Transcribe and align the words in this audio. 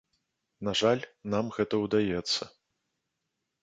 На 0.69 0.73
жаль, 0.79 1.03
нам 1.35 1.45
гэта 1.59 1.75
ўдаецца. 1.85 2.53